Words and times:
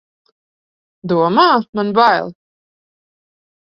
Domā, 1.13 1.45
man 1.81 1.95
bail! 2.03 2.37